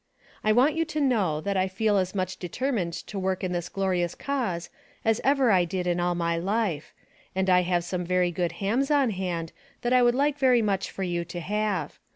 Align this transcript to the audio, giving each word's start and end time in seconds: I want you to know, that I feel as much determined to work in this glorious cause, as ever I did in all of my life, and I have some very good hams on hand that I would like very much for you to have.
I 0.43 0.51
want 0.51 0.73
you 0.73 0.83
to 0.83 0.99
know, 0.99 1.41
that 1.41 1.55
I 1.55 1.67
feel 1.67 1.97
as 1.97 2.15
much 2.15 2.37
determined 2.37 2.93
to 3.05 3.19
work 3.19 3.43
in 3.43 3.51
this 3.51 3.69
glorious 3.69 4.15
cause, 4.15 4.71
as 5.05 5.21
ever 5.23 5.51
I 5.51 5.63
did 5.63 5.85
in 5.85 5.99
all 5.99 6.13
of 6.13 6.17
my 6.17 6.39
life, 6.39 6.95
and 7.35 7.47
I 7.51 7.61
have 7.61 7.83
some 7.83 8.03
very 8.03 8.31
good 8.31 8.53
hams 8.53 8.89
on 8.89 9.11
hand 9.11 9.51
that 9.83 9.93
I 9.93 10.01
would 10.01 10.15
like 10.15 10.39
very 10.39 10.63
much 10.63 10.89
for 10.89 11.03
you 11.03 11.23
to 11.25 11.39
have. 11.39 11.99